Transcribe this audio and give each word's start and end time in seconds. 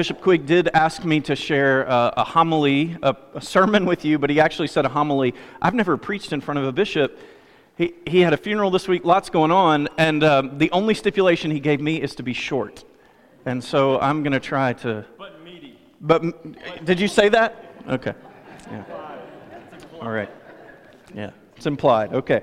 Bishop 0.00 0.22
Quigg 0.22 0.46
did 0.46 0.70
ask 0.72 1.04
me 1.04 1.20
to 1.20 1.36
share 1.36 1.82
a, 1.82 2.14
a 2.16 2.24
homily, 2.24 2.96
a, 3.02 3.14
a, 3.34 3.40
sermon 3.42 3.84
with 3.84 4.02
you, 4.02 4.18
but 4.18 4.30
he 4.30 4.40
actually 4.40 4.68
said 4.68 4.86
a 4.86 4.88
homily. 4.88 5.34
I've 5.60 5.74
never 5.74 5.98
preached 5.98 6.32
in 6.32 6.40
front 6.40 6.56
of 6.56 6.64
a 6.64 6.72
bishop. 6.72 7.18
He, 7.76 7.92
he 8.06 8.22
had 8.22 8.32
a 8.32 8.38
funeral 8.38 8.70
this 8.70 8.88
week, 8.88 9.04
lots 9.04 9.28
going 9.28 9.50
on, 9.50 9.90
and 9.98 10.24
um, 10.24 10.56
the 10.56 10.70
only 10.70 10.94
stipulation 10.94 11.50
he 11.50 11.60
gave 11.60 11.82
me 11.82 12.00
is 12.00 12.14
to 12.14 12.22
be 12.22 12.32
short. 12.32 12.82
And 13.44 13.62
so 13.62 14.00
I'm 14.00 14.22
going 14.22 14.32
to 14.32 14.40
try 14.40 14.72
to. 14.72 15.04
But 15.18 15.44
meaty. 15.44 15.78
But 16.00 16.86
did 16.86 16.98
you 16.98 17.06
say 17.06 17.28
that? 17.28 17.62
Okay. 17.86 18.14
Yeah. 18.70 18.84
All 20.00 20.10
right. 20.10 20.30
Yeah, 21.14 21.28
it's 21.56 21.66
implied. 21.66 22.14
Okay. 22.14 22.42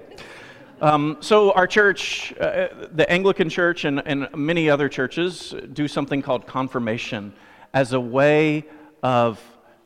Um, 0.80 1.18
so, 1.22 1.54
our 1.54 1.66
church, 1.66 2.36
uh, 2.40 2.68
the 2.92 3.10
Anglican 3.10 3.50
Church, 3.50 3.86
and, 3.86 4.04
and 4.06 4.28
many 4.36 4.70
other 4.70 4.88
churches 4.88 5.56
do 5.74 5.88
something 5.88 6.22
called 6.22 6.46
confirmation 6.46 7.34
as 7.74 7.94
a 7.94 8.00
way 8.00 8.66
of 9.04 9.42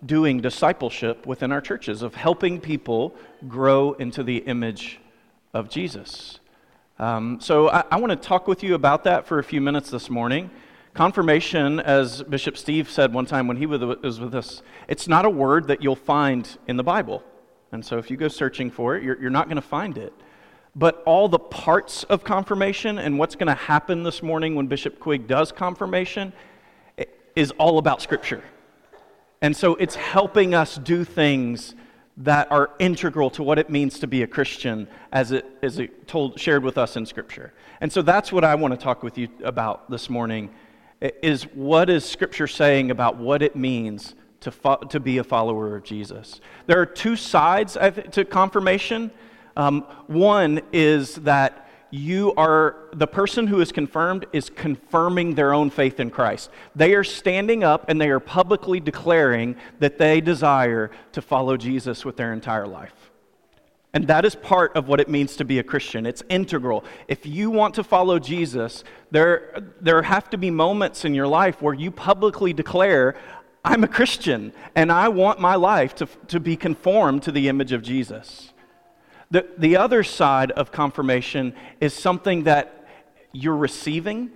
doing 0.05 0.41
discipleship 0.41 1.25
within 1.25 1.51
our 1.51 1.61
churches, 1.61 2.01
of 2.01 2.15
helping 2.15 2.59
people 2.59 3.15
grow 3.47 3.93
into 3.93 4.23
the 4.23 4.37
image 4.37 4.99
of 5.53 5.69
Jesus. 5.69 6.39
Um, 6.97 7.39
so, 7.39 7.69
I, 7.69 7.83
I 7.91 7.99
want 7.99 8.11
to 8.11 8.15
talk 8.15 8.47
with 8.47 8.63
you 8.63 8.75
about 8.75 9.03
that 9.05 9.27
for 9.27 9.39
a 9.39 9.43
few 9.43 9.61
minutes 9.61 9.89
this 9.89 10.09
morning. 10.09 10.49
Confirmation, 10.93 11.79
as 11.79 12.21
Bishop 12.23 12.57
Steve 12.57 12.89
said 12.89 13.13
one 13.13 13.25
time 13.25 13.47
when 13.47 13.57
he 13.57 13.65
was 13.65 14.19
with 14.19 14.35
us, 14.35 14.61
it's 14.87 15.07
not 15.07 15.25
a 15.25 15.29
word 15.29 15.67
that 15.67 15.81
you'll 15.81 15.95
find 15.95 16.57
in 16.67 16.77
the 16.77 16.83
Bible. 16.83 17.23
And 17.71 17.85
so, 17.85 17.97
if 17.97 18.11
you 18.11 18.17
go 18.17 18.27
searching 18.27 18.69
for 18.69 18.95
it, 18.95 19.03
you're, 19.03 19.19
you're 19.19 19.29
not 19.29 19.47
going 19.47 19.55
to 19.55 19.61
find 19.61 19.97
it 19.97 20.13
but 20.75 21.03
all 21.05 21.27
the 21.27 21.39
parts 21.39 22.03
of 22.05 22.23
confirmation 22.23 22.97
and 22.97 23.19
what's 23.19 23.35
going 23.35 23.47
to 23.47 23.53
happen 23.53 24.03
this 24.03 24.23
morning 24.23 24.55
when 24.55 24.67
Bishop 24.67 24.99
Quigg 24.99 25.27
does 25.27 25.51
confirmation 25.51 26.31
is 27.35 27.51
all 27.51 27.77
about 27.77 28.01
Scripture. 28.01 28.43
And 29.41 29.55
so 29.55 29.75
it's 29.75 29.95
helping 29.95 30.53
us 30.53 30.77
do 30.77 31.03
things 31.03 31.75
that 32.17 32.51
are 32.51 32.71
integral 32.79 33.29
to 33.31 33.43
what 33.43 33.57
it 33.57 33.69
means 33.69 33.99
to 33.99 34.07
be 34.07 34.21
a 34.21 34.27
Christian 34.27 34.87
as 35.11 35.31
it 35.31 35.45
is 35.61 35.79
it 35.79 36.07
told 36.07 36.39
shared 36.39 36.63
with 36.63 36.77
us 36.77 36.95
in 36.95 37.05
Scripture. 37.05 37.53
And 37.79 37.91
so 37.91 38.01
that's 38.01 38.31
what 38.31 38.43
I 38.43 38.55
want 38.55 38.73
to 38.73 38.79
talk 38.79 39.01
with 39.01 39.17
you 39.17 39.29
about 39.43 39.89
this 39.89 40.09
morning 40.09 40.51
is 41.01 41.43
what 41.43 41.89
is 41.89 42.05
Scripture 42.05 42.47
saying 42.47 42.91
about 42.91 43.17
what 43.17 43.41
it 43.41 43.55
means 43.55 44.13
to, 44.41 44.51
fo- 44.51 44.77
to 44.77 44.99
be 44.99 45.17
a 45.17 45.23
follower 45.23 45.75
of 45.75 45.83
Jesus. 45.83 46.41
There 46.67 46.79
are 46.79 46.85
two 46.85 47.15
sides 47.15 47.77
to 48.11 48.25
confirmation. 48.25 49.11
Um, 49.57 49.81
one 50.07 50.61
is 50.71 51.15
that 51.15 51.69
you 51.91 52.33
are 52.35 52.75
the 52.93 53.07
person 53.07 53.47
who 53.47 53.59
is 53.59 53.71
confirmed 53.71 54.25
is 54.33 54.49
confirming 54.49 55.35
their 55.35 55.53
own 55.53 55.69
faith 55.69 55.99
in 55.99 56.09
Christ. 56.09 56.49
They 56.75 56.95
are 56.95 57.03
standing 57.03 57.63
up 57.63 57.85
and 57.89 57.99
they 57.99 58.09
are 58.09 58.19
publicly 58.19 58.79
declaring 58.79 59.57
that 59.79 59.97
they 59.97 60.21
desire 60.21 60.89
to 61.11 61.21
follow 61.21 61.57
Jesus 61.57 62.05
with 62.05 62.15
their 62.15 62.33
entire 62.33 62.65
life. 62.65 63.11
And 63.93 64.07
that 64.07 64.23
is 64.23 64.35
part 64.35 64.75
of 64.77 64.87
what 64.87 65.01
it 65.01 65.09
means 65.09 65.35
to 65.35 65.43
be 65.43 65.59
a 65.59 65.63
Christian. 65.63 66.05
It's 66.05 66.23
integral. 66.29 66.85
If 67.09 67.25
you 67.25 67.51
want 67.51 67.75
to 67.75 67.83
follow 67.83 68.19
Jesus, 68.19 68.85
there, 69.11 69.61
there 69.81 70.01
have 70.01 70.29
to 70.29 70.37
be 70.37 70.49
moments 70.49 71.03
in 71.03 71.13
your 71.13 71.27
life 71.27 71.61
where 71.61 71.73
you 71.73 71.91
publicly 71.91 72.53
declare, 72.53 73.15
I'm 73.65 73.83
a 73.83 73.89
Christian 73.89 74.53
and 74.75 74.93
I 74.93 75.09
want 75.09 75.41
my 75.41 75.55
life 75.55 75.93
to, 75.95 76.07
to 76.29 76.39
be 76.39 76.55
conformed 76.55 77.23
to 77.23 77.33
the 77.33 77.49
image 77.49 77.73
of 77.73 77.81
Jesus. 77.81 78.50
The, 79.31 79.47
the 79.57 79.77
other 79.77 80.03
side 80.03 80.51
of 80.51 80.71
confirmation 80.71 81.55
is 81.79 81.93
something 81.93 82.43
that 82.43 82.85
you're 83.31 83.55
receiving, 83.55 84.29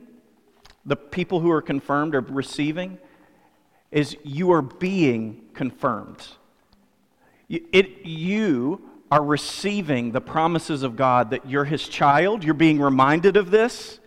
the 0.86 0.96
people 0.96 1.42
who 1.42 1.52
are 1.52 1.62
confirmed 1.62 2.16
are 2.16 2.22
receiving, 2.22 2.98
is 3.92 4.16
you 4.24 4.52
are 4.52 4.62
being 4.62 5.42
confirmed. 5.54 6.26
It, 7.50 8.06
you 8.06 8.90
are 9.12 9.24
receiving 9.24 10.12
the 10.12 10.22
promises 10.22 10.82
of 10.82 10.96
God 10.96 11.30
that 11.30 11.48
you're 11.50 11.66
his 11.66 11.88
child. 11.88 12.44
You're 12.44 12.54
being 12.54 12.80
reminded 12.80 13.38
of 13.38 13.52
this. 13.52 14.00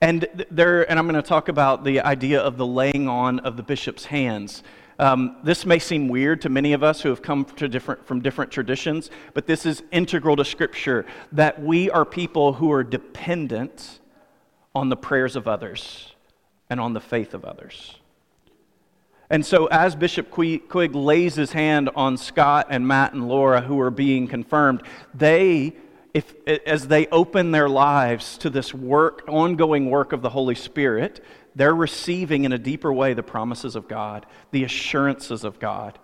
And 0.00 0.26
there, 0.50 0.88
and 0.90 0.98
I'm 0.98 1.08
going 1.08 1.20
to 1.20 1.26
talk 1.26 1.48
about 1.48 1.84
the 1.84 2.00
idea 2.00 2.40
of 2.40 2.56
the 2.56 2.66
laying 2.66 3.08
on 3.08 3.40
of 3.40 3.56
the 3.56 3.62
bishop's 3.62 4.06
hands. 4.06 4.62
Um, 4.98 5.36
this 5.42 5.64
may 5.64 5.78
seem 5.78 6.08
weird 6.08 6.42
to 6.42 6.48
many 6.48 6.72
of 6.72 6.82
us 6.82 7.00
who 7.00 7.08
have 7.08 7.22
come 7.22 7.44
different, 7.44 8.06
from 8.06 8.20
different 8.20 8.50
traditions, 8.50 9.10
but 9.34 9.46
this 9.46 9.64
is 9.66 9.82
integral 9.90 10.36
to 10.36 10.44
Scripture 10.44 11.06
that 11.32 11.62
we 11.62 11.90
are 11.90 12.04
people 12.04 12.54
who 12.54 12.70
are 12.72 12.84
dependent 12.84 14.00
on 14.74 14.88
the 14.88 14.96
prayers 14.96 15.36
of 15.36 15.48
others 15.48 16.14
and 16.70 16.80
on 16.80 16.92
the 16.92 17.00
faith 17.00 17.34
of 17.34 17.44
others. 17.44 17.96
And 19.32 19.46
so, 19.46 19.64
as 19.66 19.96
Bishop 19.96 20.30
Quigg 20.30 20.94
lays 20.94 21.36
his 21.36 21.52
hand 21.52 21.88
on 21.96 22.18
Scott 22.18 22.66
and 22.68 22.86
Matt 22.86 23.14
and 23.14 23.28
Laura, 23.28 23.62
who 23.62 23.80
are 23.80 23.90
being 23.90 24.28
confirmed, 24.28 24.82
they, 25.14 25.74
if, 26.12 26.34
as 26.46 26.88
they 26.88 27.06
open 27.06 27.50
their 27.50 27.68
lives 27.68 28.36
to 28.38 28.50
this 28.50 28.74
work, 28.74 29.24
ongoing 29.28 29.88
work 29.88 30.12
of 30.12 30.20
the 30.20 30.28
Holy 30.28 30.54
Spirit, 30.54 31.24
they're 31.54 31.74
receiving 31.74 32.44
in 32.44 32.52
a 32.52 32.58
deeper 32.58 32.92
way 32.92 33.14
the 33.14 33.22
promises 33.22 33.76
of 33.76 33.88
God, 33.88 34.26
the 34.50 34.64
assurances 34.64 35.44
of 35.44 35.58
God. 35.58 35.98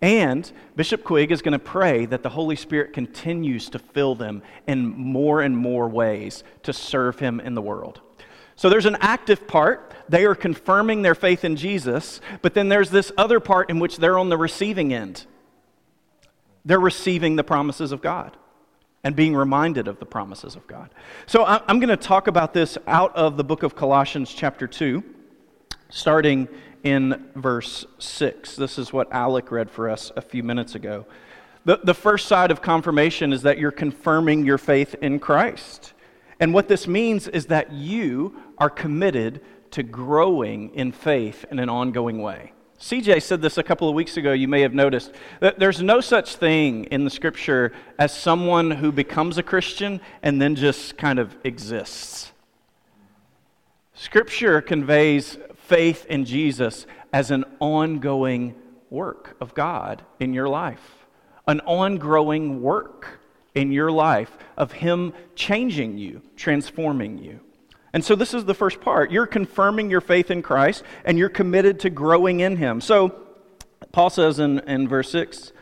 And 0.00 0.50
Bishop 0.76 1.02
Quigg 1.02 1.32
is 1.32 1.42
going 1.42 1.52
to 1.52 1.58
pray 1.58 2.06
that 2.06 2.22
the 2.22 2.28
Holy 2.28 2.56
Spirit 2.56 2.92
continues 2.92 3.70
to 3.70 3.78
fill 3.78 4.14
them 4.14 4.42
in 4.66 4.86
more 4.86 5.40
and 5.40 5.56
more 5.56 5.88
ways 5.88 6.44
to 6.62 6.72
serve 6.72 7.18
Him 7.18 7.40
in 7.40 7.54
the 7.54 7.62
world. 7.62 8.00
So 8.54 8.68
there's 8.68 8.86
an 8.86 8.96
active 9.00 9.46
part. 9.46 9.94
They 10.08 10.24
are 10.24 10.34
confirming 10.34 11.02
their 11.02 11.14
faith 11.14 11.44
in 11.44 11.56
Jesus, 11.56 12.20
but 12.42 12.54
then 12.54 12.68
there's 12.68 12.90
this 12.90 13.10
other 13.16 13.40
part 13.40 13.70
in 13.70 13.78
which 13.78 13.96
they're 13.96 14.18
on 14.18 14.28
the 14.28 14.36
receiving 14.36 14.92
end. 14.92 15.26
They're 16.64 16.80
receiving 16.80 17.36
the 17.36 17.44
promises 17.44 17.92
of 17.92 18.02
God 18.02 18.36
and 19.08 19.16
being 19.16 19.34
reminded 19.34 19.88
of 19.88 19.98
the 20.00 20.04
promises 20.04 20.54
of 20.54 20.66
God. 20.66 20.90
So 21.24 21.42
I'm 21.46 21.80
going 21.80 21.88
to 21.88 21.96
talk 21.96 22.26
about 22.26 22.52
this 22.52 22.76
out 22.86 23.16
of 23.16 23.38
the 23.38 23.42
book 23.42 23.62
of 23.62 23.74
Colossians, 23.74 24.34
chapter 24.34 24.66
2, 24.66 25.02
starting 25.88 26.46
in 26.84 27.30
verse 27.34 27.86
6. 27.98 28.56
This 28.56 28.76
is 28.76 28.92
what 28.92 29.10
Alec 29.10 29.50
read 29.50 29.70
for 29.70 29.88
us 29.88 30.12
a 30.14 30.20
few 30.20 30.42
minutes 30.42 30.74
ago. 30.74 31.06
The, 31.64 31.80
the 31.82 31.94
first 31.94 32.28
side 32.28 32.50
of 32.50 32.60
confirmation 32.60 33.32
is 33.32 33.40
that 33.44 33.56
you're 33.56 33.70
confirming 33.70 34.44
your 34.44 34.58
faith 34.58 34.94
in 35.00 35.20
Christ. 35.20 35.94
And 36.38 36.52
what 36.52 36.68
this 36.68 36.86
means 36.86 37.28
is 37.28 37.46
that 37.46 37.72
you 37.72 38.36
are 38.58 38.68
committed 38.68 39.40
to 39.70 39.82
growing 39.82 40.74
in 40.74 40.92
faith 40.92 41.46
in 41.50 41.58
an 41.60 41.70
ongoing 41.70 42.20
way. 42.20 42.52
CJ 42.80 43.22
said 43.22 43.42
this 43.42 43.58
a 43.58 43.62
couple 43.62 43.88
of 43.88 43.94
weeks 43.94 44.16
ago, 44.16 44.32
you 44.32 44.46
may 44.46 44.60
have 44.60 44.72
noticed. 44.72 45.12
That 45.40 45.58
there's 45.58 45.82
no 45.82 46.00
such 46.00 46.36
thing 46.36 46.84
in 46.84 47.04
the 47.04 47.10
scripture 47.10 47.72
as 47.98 48.16
someone 48.16 48.70
who 48.70 48.92
becomes 48.92 49.36
a 49.36 49.42
Christian 49.42 50.00
and 50.22 50.40
then 50.40 50.54
just 50.54 50.96
kind 50.96 51.18
of 51.18 51.36
exists. 51.42 52.30
Scripture 53.94 54.60
conveys 54.60 55.38
faith 55.56 56.06
in 56.06 56.24
Jesus 56.24 56.86
as 57.12 57.32
an 57.32 57.44
ongoing 57.58 58.54
work 58.90 59.36
of 59.40 59.54
God 59.54 60.02
in 60.20 60.32
your 60.32 60.48
life, 60.48 61.04
an 61.48 61.60
ongoing 61.62 62.62
work 62.62 63.18
in 63.56 63.72
your 63.72 63.90
life 63.90 64.30
of 64.56 64.70
Him 64.70 65.12
changing 65.34 65.98
you, 65.98 66.22
transforming 66.36 67.18
you. 67.18 67.40
And 67.92 68.04
so, 68.04 68.14
this 68.14 68.34
is 68.34 68.44
the 68.44 68.54
first 68.54 68.80
part. 68.80 69.10
You're 69.10 69.26
confirming 69.26 69.90
your 69.90 70.00
faith 70.00 70.30
in 70.30 70.42
Christ 70.42 70.82
and 71.04 71.18
you're 71.18 71.28
committed 71.28 71.80
to 71.80 71.90
growing 71.90 72.40
in 72.40 72.56
Him. 72.56 72.80
So, 72.80 73.14
Paul 73.92 74.10
says 74.10 74.38
in, 74.38 74.58
in 74.60 74.88
verse 74.88 75.10
6 75.10 75.52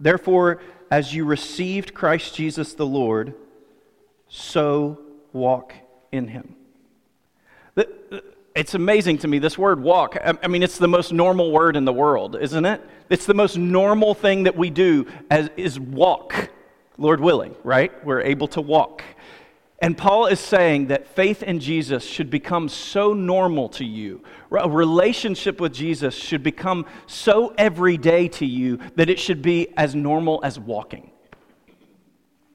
Therefore, 0.00 0.60
as 0.90 1.14
you 1.14 1.24
received 1.24 1.94
Christ 1.94 2.34
Jesus 2.34 2.74
the 2.74 2.86
Lord, 2.86 3.34
so 4.28 5.00
walk 5.32 5.74
in 6.12 6.28
Him. 6.28 6.54
It's 8.54 8.74
amazing 8.74 9.18
to 9.18 9.28
me, 9.28 9.38
this 9.38 9.56
word 9.56 9.80
walk. 9.80 10.16
I 10.42 10.48
mean, 10.48 10.64
it's 10.64 10.78
the 10.78 10.88
most 10.88 11.12
normal 11.12 11.52
word 11.52 11.76
in 11.76 11.84
the 11.84 11.92
world, 11.92 12.36
isn't 12.40 12.64
it? 12.64 12.80
It's 13.08 13.24
the 13.24 13.34
most 13.34 13.56
normal 13.56 14.14
thing 14.14 14.44
that 14.44 14.56
we 14.56 14.68
do 14.68 15.06
as, 15.30 15.48
is 15.56 15.78
walk, 15.78 16.50
Lord 16.96 17.20
willing, 17.20 17.54
right? 17.62 18.04
We're 18.04 18.22
able 18.22 18.48
to 18.48 18.60
walk. 18.60 19.04
And 19.80 19.96
Paul 19.96 20.26
is 20.26 20.40
saying 20.40 20.88
that 20.88 21.06
faith 21.06 21.42
in 21.42 21.60
Jesus 21.60 22.04
should 22.04 22.30
become 22.30 22.68
so 22.68 23.12
normal 23.12 23.68
to 23.70 23.84
you. 23.84 24.22
A 24.50 24.68
relationship 24.68 25.60
with 25.60 25.72
Jesus 25.72 26.16
should 26.16 26.42
become 26.42 26.84
so 27.06 27.54
everyday 27.56 28.26
to 28.28 28.46
you 28.46 28.80
that 28.96 29.08
it 29.08 29.20
should 29.20 29.40
be 29.40 29.68
as 29.76 29.94
normal 29.94 30.40
as 30.42 30.58
walking. 30.58 31.12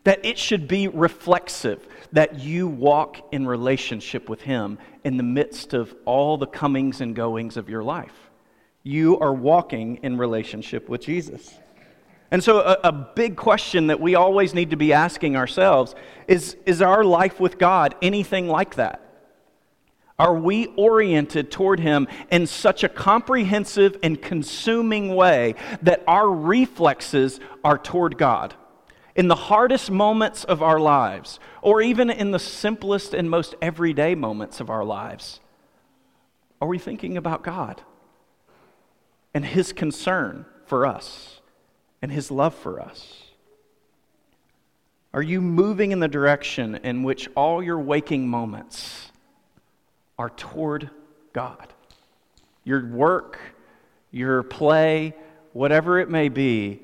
That 0.03 0.25
it 0.25 0.37
should 0.37 0.67
be 0.67 0.89
reflexive, 0.89 1.87
that 2.11 2.39
you 2.39 2.67
walk 2.67 3.25
in 3.31 3.47
relationship 3.47 4.27
with 4.27 4.41
Him 4.41 4.77
in 5.05 5.15
the 5.15 5.23
midst 5.23 5.73
of 5.73 5.95
all 6.03 6.37
the 6.37 6.45
comings 6.45 6.99
and 6.99 7.15
goings 7.15 7.55
of 7.55 7.69
your 7.69 7.83
life. 7.83 8.29
You 8.83 9.17
are 9.19 9.33
walking 9.33 10.01
in 10.03 10.17
relationship 10.17 10.89
with 10.89 10.99
Jesus. 10.99 11.57
And 12.33 12.43
so, 12.43 12.61
a, 12.61 12.79
a, 12.85 12.91
big 12.91 13.35
question 13.35 13.87
that 13.87 13.99
we 13.99 14.15
always 14.15 14.55
need 14.55 14.71
to 14.71 14.75
be 14.75 14.91
asking 14.91 15.35
ourselves 15.35 15.93
is 16.27 16.57
Is 16.65 16.81
our 16.81 17.03
life 17.03 17.39
with 17.39 17.59
God 17.59 17.93
anything 18.01 18.47
like 18.47 18.73
that? 18.75 19.01
Are 20.17 20.33
we 20.33 20.65
oriented 20.75 21.51
toward 21.51 21.79
Him 21.79 22.07
in 22.31 22.47
such 22.47 22.83
a 22.83 22.89
comprehensive 22.89 23.97
and 24.01 24.19
consuming 24.19 25.13
way 25.13 25.53
that 25.83 26.03
our 26.07 26.27
reflexes 26.27 27.39
are 27.63 27.77
toward 27.77 28.17
God? 28.17 28.55
In 29.15 29.27
the 29.27 29.35
hardest 29.35 29.91
moments 29.91 30.43
of 30.43 30.63
our 30.63 30.79
lives, 30.79 31.39
or 31.61 31.83
even 31.83 32.09
in 32.09 32.31
the 32.31 32.39
simplest 32.39 33.13
and 33.13 33.29
most 33.29 33.53
everyday 33.61 34.15
moments 34.15 34.59
of 34.59 34.71
our 34.71 34.83
lives, 34.83 35.39
are 36.59 36.67
we 36.67 36.79
thinking 36.79 37.15
about 37.15 37.43
God 37.43 37.83
and 39.35 39.45
His 39.45 39.71
concern 39.71 40.47
for 40.65 40.87
us 40.87 41.41
and 42.03 42.11
His 42.11 42.29
love 42.29 42.53
for 42.53 42.81
us? 42.81 43.23
Are 45.13 45.21
you 45.21 45.39
moving 45.39 45.93
in 45.93 46.01
the 46.01 46.07
direction 46.09 46.75
in 46.83 47.03
which 47.03 47.29
all 47.33 47.63
your 47.63 47.79
waking 47.79 48.27
moments 48.27 49.09
are 50.19 50.29
toward 50.29 50.89
God? 51.31 51.71
Your 52.65 52.85
work, 52.85 53.39
your 54.11 54.43
play, 54.43 55.15
whatever 55.53 55.97
it 55.97 56.09
may 56.09 56.27
be, 56.27 56.81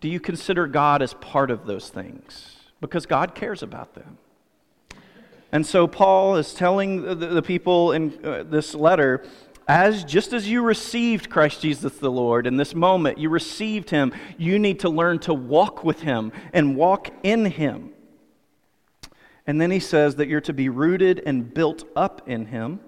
do 0.00 0.08
you 0.08 0.18
consider 0.18 0.66
God 0.66 1.02
as 1.02 1.14
part 1.14 1.52
of 1.52 1.64
those 1.64 1.88
things? 1.88 2.56
Because 2.80 3.06
God 3.06 3.36
cares 3.36 3.62
about 3.62 3.94
them. 3.94 4.18
And 5.52 5.64
so 5.64 5.86
Paul 5.86 6.36
is 6.36 6.52
telling 6.52 7.20
the, 7.20 7.42
people 7.42 7.92
in 7.92 8.18
uh, 8.24 8.42
this 8.42 8.74
letter 8.74 9.24
as 9.68 10.02
just 10.02 10.32
as 10.32 10.48
you 10.48 10.62
received 10.62 11.28
Christ 11.28 11.60
Jesus 11.60 11.98
the 11.98 12.10
Lord 12.10 12.46
in 12.46 12.56
this 12.56 12.74
moment, 12.74 13.18
you 13.18 13.28
received 13.28 13.90
him, 13.90 14.14
you 14.38 14.58
need 14.58 14.80
to 14.80 14.88
learn 14.88 15.18
to 15.20 15.34
walk 15.34 15.84
with 15.84 16.00
him 16.00 16.32
and 16.54 16.74
walk 16.74 17.10
in 17.22 17.44
him. 17.44 17.90
And 19.46 19.60
then 19.60 19.70
he 19.70 19.80
says 19.80 20.16
that 20.16 20.26
you're 20.26 20.40
to 20.42 20.54
be 20.54 20.70
rooted 20.70 21.22
and 21.24 21.52
built 21.52 21.84
up 21.94 22.28
in 22.28 22.46
him, 22.46 22.80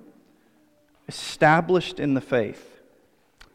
established 1.06 2.00
in 2.00 2.14
the 2.14 2.20
faith. 2.22 2.66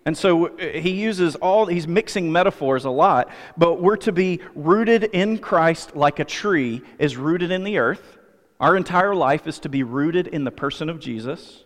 And 0.06 0.16
so 0.16 0.48
uh, 0.48 0.68
he 0.74 0.92
uses 0.92 1.36
all, 1.36 1.66
he's 1.66 1.88
mixing 1.88 2.32
metaphors 2.32 2.86
a 2.86 2.92
lot, 2.92 3.30
but 3.58 3.82
we're 3.82 3.98
to 3.98 4.12
be 4.12 4.40
rooted 4.54 5.04
in 5.04 5.40
Christ 5.40 5.96
like 5.96 6.20
a 6.20 6.26
tree 6.26 6.84
is 7.00 7.18
rooted 7.18 7.50
in 7.50 7.64
the 7.64 7.80
earth. 7.80 8.20
Our 8.60 8.78
entire 8.78 9.16
life 9.16 9.48
is 9.48 9.58
to 9.60 9.70
be 9.70 9.82
rooted 9.82 10.28
in 10.28 10.44
the 10.44 10.52
person 10.52 10.90
of 10.90 11.00
Jesus 11.00 11.65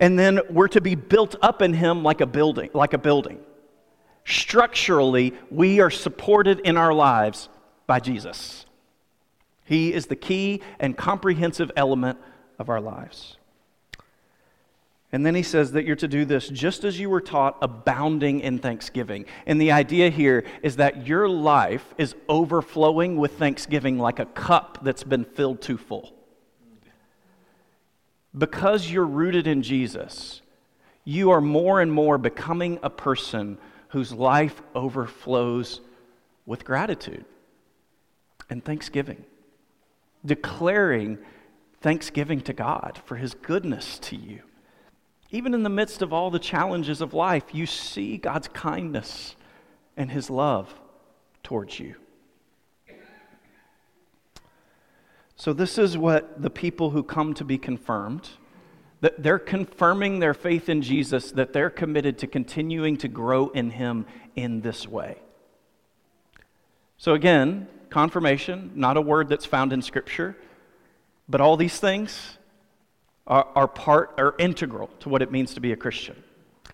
and 0.00 0.18
then 0.18 0.40
we're 0.50 0.68
to 0.68 0.80
be 0.80 0.94
built 0.94 1.36
up 1.42 1.62
in 1.62 1.72
him 1.72 2.02
like 2.02 2.20
a 2.20 2.26
building 2.26 2.70
like 2.74 2.92
a 2.92 2.98
building. 2.98 3.40
Structurally 4.24 5.34
we 5.50 5.80
are 5.80 5.90
supported 5.90 6.60
in 6.60 6.76
our 6.76 6.92
lives 6.92 7.48
by 7.86 8.00
jesus. 8.00 8.66
He 9.64 9.92
is 9.92 10.06
the 10.06 10.16
key 10.16 10.62
and 10.78 10.96
comprehensive 10.96 11.72
element 11.76 12.18
of 12.58 12.68
our 12.68 12.80
lives. 12.80 13.36
And 15.12 15.24
then 15.24 15.34
he 15.34 15.42
says 15.42 15.72
that 15.72 15.84
you're 15.84 15.96
to 15.96 16.08
do 16.08 16.24
this 16.24 16.48
just 16.48 16.84
as 16.84 16.98
you 16.98 17.08
were 17.08 17.20
taught, 17.20 17.56
abounding 17.62 18.40
in 18.40 18.58
thanksgiving. 18.58 19.24
And 19.46 19.60
the 19.60 19.72
idea 19.72 20.10
here 20.10 20.44
is 20.62 20.76
that 20.76 21.06
your 21.06 21.28
life 21.28 21.94
is 21.96 22.14
overflowing 22.28 23.16
with 23.16 23.38
thanksgiving 23.38 23.98
like 23.98 24.18
a 24.18 24.26
cup 24.26 24.80
that's 24.82 25.04
been 25.04 25.24
filled 25.24 25.62
too 25.62 25.78
full 25.78 26.15
because 28.36 28.90
you're 28.90 29.06
rooted 29.06 29.46
in 29.46 29.62
Jesus, 29.62 30.42
you 31.04 31.30
are 31.30 31.40
more 31.40 31.80
and 31.80 31.92
more 31.92 32.18
becoming 32.18 32.78
a 32.82 32.90
person 32.90 33.58
whose 33.88 34.12
life 34.12 34.60
overflows 34.74 35.80
with 36.44 36.64
gratitude 36.64 37.24
and 38.50 38.64
thanksgiving, 38.64 39.24
declaring 40.24 41.18
thanksgiving 41.80 42.40
to 42.42 42.52
God 42.52 43.00
for 43.04 43.16
his 43.16 43.34
goodness 43.34 43.98
to 44.00 44.16
you. 44.16 44.42
Even 45.30 45.54
in 45.54 45.62
the 45.62 45.68
midst 45.68 46.02
of 46.02 46.12
all 46.12 46.30
the 46.30 46.38
challenges 46.38 47.00
of 47.00 47.14
life, 47.14 47.44
you 47.52 47.66
see 47.66 48.16
God's 48.16 48.48
kindness 48.48 49.34
and 49.96 50.10
his 50.10 50.30
love 50.30 50.74
towards 51.42 51.80
you. 51.80 51.96
So, 55.36 55.52
this 55.52 55.76
is 55.76 55.98
what 55.98 56.40
the 56.40 56.48
people 56.48 56.90
who 56.90 57.02
come 57.02 57.34
to 57.34 57.44
be 57.44 57.58
confirmed, 57.58 58.30
that 59.02 59.22
they're 59.22 59.38
confirming 59.38 60.18
their 60.18 60.32
faith 60.32 60.70
in 60.70 60.80
Jesus, 60.80 61.30
that 61.32 61.52
they're 61.52 61.68
committed 61.68 62.18
to 62.18 62.26
continuing 62.26 62.96
to 62.98 63.08
grow 63.08 63.48
in 63.48 63.70
Him 63.70 64.06
in 64.34 64.62
this 64.62 64.88
way. 64.88 65.18
So, 66.96 67.12
again, 67.12 67.68
confirmation, 67.90 68.72
not 68.74 68.96
a 68.96 69.02
word 69.02 69.28
that's 69.28 69.44
found 69.44 69.74
in 69.74 69.82
Scripture, 69.82 70.38
but 71.28 71.42
all 71.42 71.58
these 71.58 71.78
things 71.78 72.38
are, 73.26 73.46
are 73.54 73.68
part, 73.68 74.14
are 74.16 74.34
integral 74.38 74.88
to 75.00 75.10
what 75.10 75.20
it 75.20 75.30
means 75.30 75.52
to 75.54 75.60
be 75.60 75.72
a 75.72 75.76
Christian. 75.76 76.16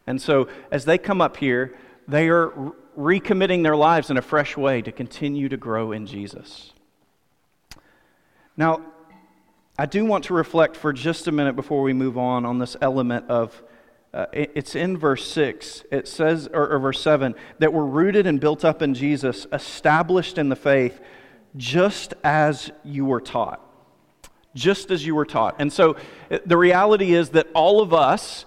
And 0.07 0.23
so, 0.23 0.47
as 0.71 0.85
they 0.85 0.99
come 0.99 1.21
up 1.21 1.37
here, 1.37 1.77
they 2.07 2.29
are 2.29 2.73
recommitting 2.97 3.65
their 3.65 3.77
lives 3.77 4.09
in 4.09 4.17
a 4.17 4.23
fresh 4.23 4.57
way 4.57 4.83
to 4.83 4.93
continue 4.93 5.49
to 5.49 5.57
grow 5.57 5.91
in 5.91 6.07
Jesus. 6.07 6.73
Now, 8.57 8.83
I 9.79 9.87
do 9.87 10.05
want 10.05 10.25
to 10.25 10.35
reflect 10.35 10.77
for 10.77 10.93
just 10.93 11.27
a 11.27 11.33
minute 11.33 11.57
before 11.57 11.83
we 11.83 11.93
move 11.93 12.19
on 12.19 12.45
on 12.45 12.59
this 12.59 12.77
element 12.81 13.29
of 13.31 13.63
uh, 14.15 14.27
it's 14.35 14.75
in 14.75 14.99
verse 14.99 15.27
6 15.27 15.85
it 15.91 16.07
says 16.07 16.47
or, 16.53 16.69
or 16.69 16.79
verse 16.79 17.01
7 17.01 17.35
that 17.61 17.73
we're 17.73 17.87
rooted 17.87 18.27
and 18.27 18.39
built 18.39 18.63
up 18.63 18.83
in 18.83 18.93
jesus 18.93 19.47
established 19.55 20.37
in 20.37 20.51
the 20.51 20.57
faith 20.57 21.01
just 21.57 22.15
as 22.25 22.71
you 22.85 23.05
were 23.05 23.21
taught. 23.21 23.61
Just 24.55 24.91
as 24.91 25.05
you 25.05 25.15
were 25.15 25.25
taught. 25.25 25.57
And 25.59 25.73
so 25.73 25.97
uh, 26.31 26.39
the 26.45 26.57
reality 26.57 27.15
is 27.15 27.31
that 27.31 27.49
all 27.55 27.81
of 27.81 27.95
us 27.95 28.45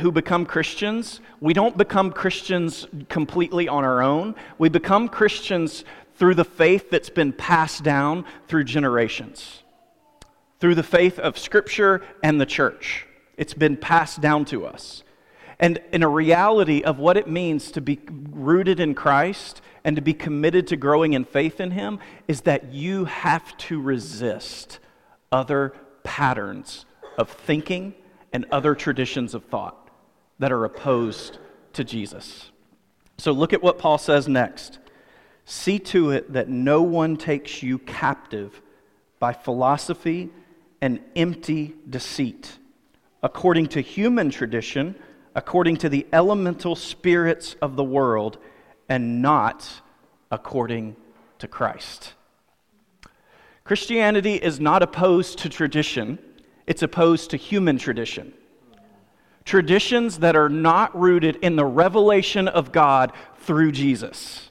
who 0.00 0.12
become 0.12 0.44
Christians, 0.44 1.20
we 1.40 1.54
don't 1.54 1.76
become 1.76 2.12
Christians 2.12 2.86
completely 3.08 3.66
on 3.66 3.82
our 3.82 4.02
own. 4.02 4.34
We 4.58 4.68
become 4.68 5.08
Christians 5.08 5.84
through 6.24 6.34
the 6.34 6.42
faith 6.42 6.88
that's 6.88 7.10
been 7.10 7.34
passed 7.34 7.82
down 7.82 8.24
through 8.48 8.64
generations, 8.64 9.62
through 10.58 10.74
the 10.74 10.82
faith 10.82 11.18
of 11.18 11.36
Scripture 11.36 12.00
and 12.22 12.40
the 12.40 12.46
church. 12.46 13.06
It's 13.36 13.52
been 13.52 13.76
passed 13.76 14.22
down 14.22 14.46
to 14.46 14.64
us. 14.64 15.02
And 15.60 15.82
in 15.92 16.02
a 16.02 16.08
reality 16.08 16.82
of 16.82 16.98
what 16.98 17.18
it 17.18 17.28
means 17.28 17.70
to 17.72 17.82
be 17.82 18.00
rooted 18.08 18.80
in 18.80 18.94
Christ 18.94 19.60
and 19.84 19.96
to 19.96 20.00
be 20.00 20.14
committed 20.14 20.68
to 20.68 20.78
growing 20.78 21.12
in 21.12 21.26
faith 21.26 21.60
in 21.60 21.72
Him 21.72 21.98
is 22.26 22.40
that 22.40 22.72
you 22.72 23.04
have 23.04 23.54
to 23.58 23.78
resist 23.78 24.78
other 25.30 25.74
patterns 26.04 26.86
of 27.18 27.28
thinking 27.28 27.92
and 28.32 28.46
other 28.50 28.74
traditions 28.74 29.34
of 29.34 29.44
thought 29.44 29.90
that 30.38 30.52
are 30.52 30.64
opposed 30.64 31.36
to 31.74 31.84
Jesus. 31.84 32.50
So 33.18 33.30
look 33.32 33.52
at 33.52 33.62
what 33.62 33.78
Paul 33.78 33.98
says 33.98 34.26
next. 34.26 34.78
See 35.44 35.78
to 35.78 36.10
it 36.10 36.32
that 36.32 36.48
no 36.48 36.82
one 36.82 37.16
takes 37.16 37.62
you 37.62 37.78
captive 37.78 38.60
by 39.18 39.32
philosophy 39.32 40.30
and 40.80 41.00
empty 41.16 41.74
deceit, 41.88 42.58
according 43.22 43.68
to 43.68 43.80
human 43.80 44.30
tradition, 44.30 44.94
according 45.34 45.76
to 45.78 45.88
the 45.88 46.06
elemental 46.12 46.76
spirits 46.76 47.56
of 47.60 47.76
the 47.76 47.84
world, 47.84 48.38
and 48.88 49.22
not 49.22 49.80
according 50.30 50.96
to 51.38 51.48
Christ. 51.48 52.14
Christianity 53.64 54.34
is 54.34 54.60
not 54.60 54.82
opposed 54.82 55.38
to 55.38 55.48
tradition, 55.48 56.18
it's 56.66 56.82
opposed 56.82 57.30
to 57.30 57.36
human 57.36 57.78
tradition. 57.78 58.32
Traditions 59.44 60.18
that 60.18 60.36
are 60.36 60.48
not 60.48 60.98
rooted 60.98 61.36
in 61.36 61.56
the 61.56 61.64
revelation 61.64 62.48
of 62.48 62.72
God 62.72 63.12
through 63.38 63.72
Jesus. 63.72 64.50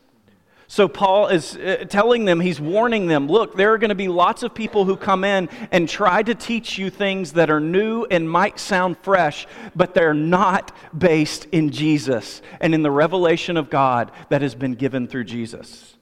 So, 0.74 0.88
Paul 0.88 1.27
is 1.27 1.56
uh, 1.56 1.86
telling 1.88 2.25
them, 2.25 2.39
he's 2.39 2.60
warning 2.60 3.06
them 3.06 3.27
look, 3.27 3.56
there 3.56 3.74
are 3.74 3.77
going 3.77 3.89
to 3.89 3.96
be 3.96 4.08
lots 4.08 4.42
of 4.42 4.56
people 4.56 4.86
who 4.86 4.98
come 4.98 5.24
in 5.24 5.48
and 5.72 5.88
try 5.88 6.24
to 6.24 6.34
teach 6.34 6.80
you 6.80 6.89
things 6.89 7.34
that 7.34 7.51
are 7.51 7.60
new 7.60 8.06
and 8.10 8.27
might 8.27 8.58
sound 8.60 8.98
fresh, 9.03 9.46
but 9.75 9.94
they're 9.94 10.15
not 10.15 10.75
based 10.98 11.46
in 11.51 11.70
Jesus 11.70 12.42
and 12.60 12.74
in 12.74 12.82
the 12.82 12.89
revelation 12.89 13.56
of 13.56 13.70
God 13.70 14.12
that 14.30 14.42
has 14.42 14.56
been 14.56 14.74
given 14.74 15.08
through 15.08 15.25
Jesus. 15.25 15.96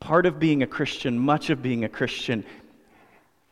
Part 0.00 0.26
of 0.26 0.40
being 0.40 0.64
a 0.64 0.66
Christian, 0.66 1.16
much 1.16 1.50
of 1.50 1.62
being 1.62 1.84
a 1.84 1.88
Christian, 1.88 2.44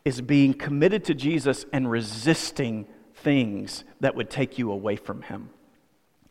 is 0.05 0.21
being 0.21 0.55
committed 0.55 1.05
to 1.05 1.15
Jesus 1.15 1.65
and 1.73 1.89
resisting 1.89 2.89
things 3.15 3.85
that 4.01 4.17
would 4.17 4.29
take 4.29 4.59
you 4.59 4.73
away 4.73 4.97
from 4.97 5.23
Him. 5.23 5.51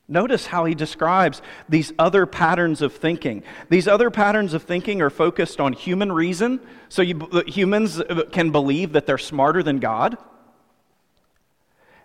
Notice 0.09 0.45
how 0.47 0.63
he 0.65 0.73
describes 0.73 1.41
these 1.67 1.91
other 1.99 2.25
patterns 2.25 2.81
of 2.81 2.93
thinking. 2.93 3.43
These 3.69 3.89
other 3.89 4.09
patterns 4.09 4.53
of 4.53 4.63
thinking 4.63 5.01
are 5.01 5.09
focused 5.09 5.59
on 5.59 5.73
human 5.73 6.11
reason, 6.11 6.61
so 6.87 7.01
you, 7.01 7.43
humans 7.45 7.99
uh, 7.99 8.23
can 8.31 8.51
believe 8.51 8.93
that 8.93 9.05
they're 9.05 9.17
smarter 9.17 9.61
than 9.61 9.79
God. 9.79 10.17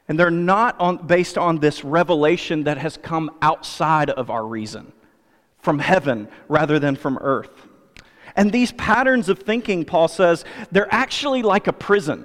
And 0.09 0.19
they're 0.19 0.33
not 0.33 0.79
on, 0.81 1.07
based 1.07 1.39
on 1.39 1.59
this 1.59 1.85
revelation 1.85 2.65
that 2.65 2.77
has 2.79 2.97
come 2.97 3.31
outside 3.41 4.11
of 4.11 4.31
our 4.31 4.45
reason, 4.45 4.93
from 5.61 5.79
heaven 5.79 6.29
rather 6.49 6.81
than 6.81 6.97
from 6.97 7.19
earth. 7.21 7.69
And 8.35 8.51
these 8.51 8.73
patterns 8.73 9.29
of 9.29 9.39
thinking, 9.39 9.85
Paul 9.85 10.09
says, 10.09 10.45
they're 10.73 10.93
actually 10.93 11.43
like 11.43 11.69
a 11.69 11.73
prison 11.73 12.25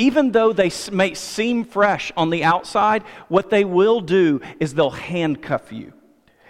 even 0.00 0.32
though 0.32 0.54
they 0.54 0.70
may 0.90 1.12
seem 1.12 1.62
fresh 1.62 2.10
on 2.16 2.30
the 2.30 2.42
outside, 2.42 3.02
what 3.28 3.50
they 3.50 3.64
will 3.64 4.00
do 4.00 4.40
is 4.58 4.72
they'll 4.72 4.88
handcuff 4.88 5.70
you. 5.70 5.92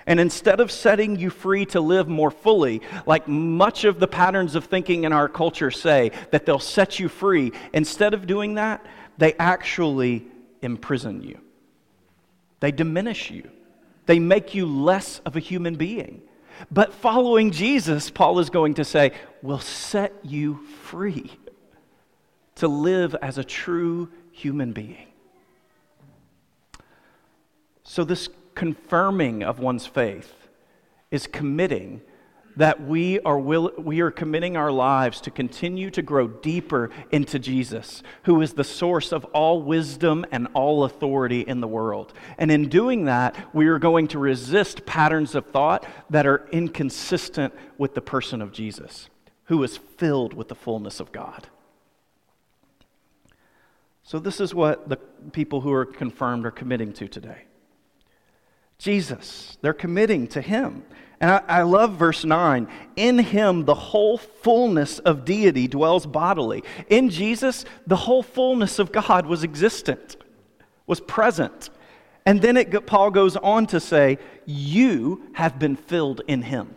And 0.07 0.21
instead 0.21 0.61
of 0.61 0.71
setting 0.71 1.19
you 1.19 1.31
free 1.31 1.67
to 1.67 1.81
live 1.81 2.09
more 2.09 2.31
fully, 2.31 2.81
like 3.07 3.27
much 3.27 3.85
of 3.85 3.99
the 3.99 4.07
patterns 4.07 4.55
of 4.55 4.67
thinking 4.67 5.03
in 5.03 5.13
our 5.13 5.29
culture 5.29 5.73
say, 5.73 6.13
that 6.31 6.47
they'll 6.47 6.61
set 6.61 7.01
you 7.01 7.09
free, 7.09 7.51
instead 7.73 8.15
of 8.15 8.29
doing 8.29 8.55
that, 8.55 8.87
they 9.19 9.35
actually 9.35 10.27
imprison 10.63 11.21
you. 11.21 11.41
They 12.61 12.71
diminish 12.71 13.33
you. 13.33 13.51
They 14.07 14.21
make 14.21 14.55
you 14.55 14.65
less 14.65 15.21
of 15.27 15.35
a 15.35 15.41
human 15.41 15.75
being. 15.75 16.23
But 16.71 16.95
following 16.95 17.51
Jesus, 17.51 18.11
Paul 18.11 18.39
is 18.39 18.49
going 18.49 18.75
to 18.75 18.85
say, 18.85 19.11
will 19.43 19.59
set 19.59 20.13
you 20.23 20.65
free 20.85 21.33
to 22.61 22.69
live 22.69 23.17
as 23.23 23.39
a 23.39 23.45
true 23.45 24.11
human 24.33 24.73
being. 24.73 25.07
So, 27.83 28.05
this 28.05 28.29
confirming 28.55 29.43
of 29.43 29.61
one's 29.61 29.87
faith 29.87 30.31
is 31.11 31.27
committing 31.27 32.03
that 32.57 32.83
we 32.83 33.19
are, 33.21 33.39
will, 33.39 33.73
we 33.79 34.01
are 34.01 34.11
committing 34.11 34.59
our 34.59 34.71
lives 34.71 35.23
to 35.23 35.31
continue 35.31 35.91
to 35.91 36.03
grow 36.03 36.29
deeper 36.29 36.91
into 37.11 37.39
Jesus, 37.39 38.03
who 38.25 38.43
is 38.43 38.53
the 38.53 38.63
source 38.63 39.11
of 39.11 39.25
all 39.27 39.63
wisdom 39.63 40.27
and 40.31 40.47
all 40.53 40.85
authority 40.85 41.41
in 41.41 41.63
the 41.63 41.67
world. 41.67 42.13
And 42.37 42.51
in 42.51 42.69
doing 42.69 43.07
that, 43.07 43.35
we 43.55 43.69
are 43.69 43.79
going 43.79 44.09
to 44.09 44.19
resist 44.19 44.85
patterns 44.85 45.35
of 45.35 45.47
thought 45.47 45.87
that 46.11 46.27
are 46.27 46.47
inconsistent 46.53 47.55
with 47.79 47.95
the 47.95 48.03
person 48.03 48.43
of 48.43 48.53
Jesus, 48.53 49.09
who 49.45 49.63
is 49.63 49.79
filled 49.79 50.35
with 50.35 50.49
the 50.49 50.55
fullness 50.55 51.01
of 51.01 51.11
God. 51.11 51.49
So, 54.11 54.19
this 54.19 54.41
is 54.41 54.53
what 54.53 54.89
the 54.89 54.97
people 54.97 55.61
who 55.61 55.73
are 55.73 55.85
confirmed 55.85 56.45
are 56.45 56.51
committing 56.51 56.93
to 56.95 57.07
today. 57.07 57.45
Jesus. 58.77 59.57
They're 59.61 59.73
committing 59.73 60.27
to 60.29 60.41
Him. 60.41 60.83
And 61.21 61.31
I, 61.31 61.43
I, 61.47 61.63
love 61.63 61.93
verse 61.93 62.25
9. 62.25 62.67
In 62.97 63.21
Him, 63.21 63.67
the 63.67 63.75
whole 63.77 64.19
fullness 64.19 64.99
of 64.99 65.25
deity 65.25 65.69
dwells 65.69 66.07
bodily. 66.07 66.65
In 66.89 67.09
Jesus, 67.09 67.65
the 67.87 67.95
whole 67.95 68.25
fullness 68.25 68.81
of 68.81 68.91
God 68.91 69.27
was 69.27 69.45
existent, 69.45 70.17
was 70.89 70.99
present. 71.01 71.71
And 72.27 72.43
then 72.43 72.57
it, 72.57 72.87
Paul 72.89 73.13
goes 73.13 73.37
on 73.37 73.69
to 73.69 73.79
say, 73.79 74.19
You 74.45 75.31
have 75.35 75.61
been 75.61 75.77
filled 75.77 76.23
in 76.27 76.43
Him. 76.43 76.75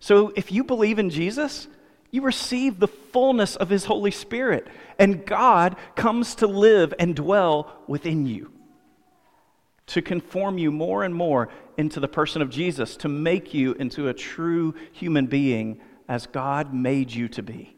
So 0.00 0.32
if 0.34 0.50
you 0.50 0.64
believe 0.64 0.98
in 0.98 1.10
Jesus, 1.10 1.68
you 2.14 2.22
receive 2.22 2.78
the 2.78 2.86
fullness 2.86 3.56
of 3.56 3.68
His 3.68 3.86
Holy 3.86 4.12
Spirit, 4.12 4.68
and 5.00 5.26
God 5.26 5.74
comes 5.96 6.36
to 6.36 6.46
live 6.46 6.94
and 6.96 7.16
dwell 7.16 7.76
within 7.88 8.24
you 8.24 8.52
to 9.86 10.00
conform 10.00 10.56
you 10.56 10.70
more 10.70 11.02
and 11.02 11.12
more 11.12 11.48
into 11.76 11.98
the 11.98 12.06
person 12.06 12.40
of 12.40 12.50
Jesus, 12.50 12.96
to 12.98 13.08
make 13.08 13.52
you 13.52 13.72
into 13.72 14.06
a 14.06 14.14
true 14.14 14.76
human 14.92 15.26
being 15.26 15.80
as 16.08 16.26
God 16.26 16.72
made 16.72 17.10
you 17.10 17.26
to 17.30 17.42
be. 17.42 17.76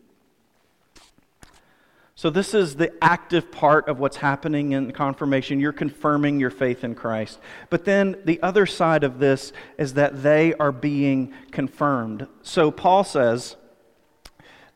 So, 2.15 2.29
this 2.29 2.53
is 2.53 2.77
the 2.77 2.93
active 3.03 3.51
part 3.51 3.89
of 3.89 3.99
what's 3.99 4.19
happening 4.19 4.73
in 4.73 4.93
confirmation. 4.93 5.61
You're 5.61 5.73
confirming 5.73 6.41
your 6.41 6.51
faith 6.51 6.85
in 6.85 6.95
Christ. 6.95 7.39
But 7.71 7.87
then 7.87 8.19
the 8.27 8.43
other 8.43 8.67
side 8.67 9.03
of 9.03 9.19
this 9.19 9.55
is 9.79 9.95
that 9.95 10.23
they 10.23 10.53
are 10.55 10.73
being 10.73 11.33
confirmed. 11.53 12.27
So, 12.43 12.71
Paul 12.71 13.03
says 13.03 13.57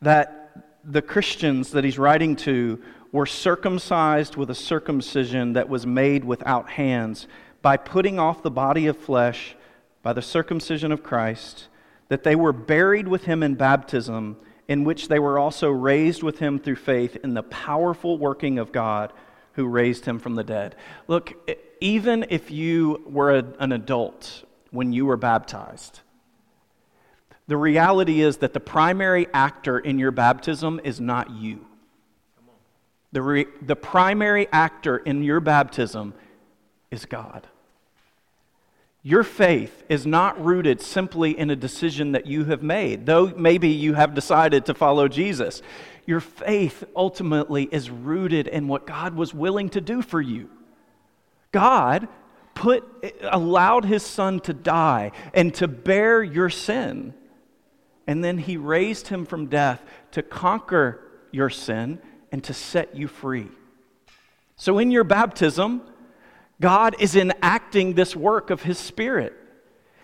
that 0.03 0.67
the 0.85 1.03
Christians 1.03 1.73
that 1.73 1.85
he's 1.85 1.99
writing 1.99 2.37
to 2.37 2.81
were 3.13 3.27
circumcised 3.27 4.37
with 4.37 4.51
a 4.51 4.55
circumcision 4.55 5.53
that 5.55 5.69
was 5.69 5.87
made 5.87 6.25
without 6.25 6.71
hands, 6.71 7.27
by 7.63 7.77
putting 7.77 8.19
off 8.19 8.43
the 8.43 8.51
body 8.51 8.87
of 8.87 8.97
flesh 8.97 9.57
by 10.03 10.13
the 10.13 10.23
circumcision 10.23 10.93
of 10.93 11.03
Christ, 11.03 11.69
that 12.09 12.23
they 12.23 12.35
were 12.35 12.53
buried 12.53 13.07
with 13.07 13.25
him 13.25 13.43
in 13.43 13.55
baptism, 13.55 14.37
in 14.67 14.85
which 14.85 15.09
they 15.09 15.19
were 15.19 15.39
also 15.39 15.71
raised 15.71 16.23
with 16.23 16.39
him 16.39 16.59
through 16.59 16.77
faith 16.77 17.17
in 17.23 17.35
the 17.35 17.43
powerful 17.43 18.17
working 18.17 18.59
of 18.59 18.73
God 18.73 19.13
who 19.55 19.67
raised 19.67 20.07
him 20.07 20.19
from 20.19 20.37
the 20.37 20.45
dead. 20.45 20.77
Look, 21.09 21.51
even 21.81 22.25
if 22.31 22.51
you 22.51 23.03
were 23.07 23.33
an 23.59 23.73
adult 23.73 24.45
when 24.71 24.93
you 24.93 25.07
were 25.07 25.17
baptized, 25.17 26.01
the 27.51 27.57
reality 27.57 28.21
is 28.21 28.37
that 28.37 28.53
the 28.53 28.61
primary 28.61 29.27
actor 29.35 29.77
in 29.77 29.99
your 29.99 30.13
baptism 30.13 30.81
is 30.85 31.01
not 31.01 31.33
you. 31.33 31.67
The, 33.11 33.23
re, 33.23 33.47
the 33.61 33.75
primary 33.75 34.47
actor 34.53 34.99
in 34.99 35.25
your 35.25 35.41
baptism 35.41 36.15
is 36.93 37.07
God. 37.07 37.49
Your 39.03 39.25
faith 39.25 39.83
is 39.89 40.07
not 40.07 40.41
rooted 40.41 40.81
simply 40.81 41.37
in 41.37 41.51
a 41.51 41.57
decision 41.57 42.13
that 42.13 42.25
you 42.25 42.45
have 42.45 42.63
made, 42.63 43.05
though 43.05 43.27
maybe 43.37 43.71
you 43.71 43.95
have 43.95 44.15
decided 44.15 44.67
to 44.67 44.75
follow 44.75 45.09
Jesus. 45.09 45.61
Your 46.07 46.21
faith 46.21 46.85
ultimately 46.95 47.65
is 47.73 47.91
rooted 47.91 48.47
in 48.47 48.69
what 48.69 48.87
God 48.87 49.17
was 49.17 49.35
willing 49.35 49.71
to 49.71 49.81
do 49.81 50.03
for 50.03 50.21
you. 50.21 50.49
God 51.51 52.07
put 52.55 52.85
allowed 53.25 53.87
his 53.87 54.05
son 54.05 54.39
to 54.43 54.55
die 54.55 55.11
and 55.35 55.53
to 55.55 55.67
bear 55.67 56.23
your 56.23 56.49
sin. 56.49 57.13
And 58.07 58.25
then 58.25 58.39
he 58.39 58.57
raised 58.57 59.09
him 59.09 59.27
from 59.27 59.47
death 59.47 59.83
to 60.13 60.23
conquer 60.23 61.01
your 61.31 61.51
sin 61.51 62.01
and 62.33 62.43
to 62.45 62.55
set 62.55 62.97
you 62.97 63.09
free. 63.09 63.49
So, 64.57 64.79
in 64.79 64.91
your 64.91 65.05
baptism, 65.05 65.83
God 66.61 66.97
is 66.99 67.17
enacting 67.17 67.95
this 67.95 68.15
work 68.15 68.51
of 68.51 68.63
His 68.63 68.79
Spirit. 68.79 69.35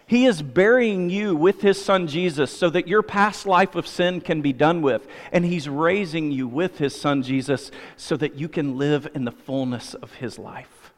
He 0.06 0.24
is 0.26 0.40
burying 0.40 1.10
you 1.10 1.34
with 1.34 1.60
His 1.60 1.84
Son 1.84 2.06
Jesus 2.06 2.56
so 2.56 2.70
that 2.70 2.88
your 2.88 3.02
past 3.02 3.44
life 3.44 3.74
of 3.74 3.86
sin 3.86 4.20
can 4.20 4.40
be 4.40 4.52
done 4.52 4.80
with. 4.80 5.06
And 5.32 5.44
He's 5.44 5.68
raising 5.68 6.30
you 6.32 6.48
with 6.48 6.78
His 6.78 6.98
Son 6.98 7.22
Jesus 7.22 7.70
so 7.96 8.16
that 8.16 8.36
you 8.36 8.48
can 8.48 8.78
live 8.78 9.08
in 9.14 9.24
the 9.24 9.32
fullness 9.32 9.94
of 9.94 10.14
His 10.14 10.38
life. 10.38 10.92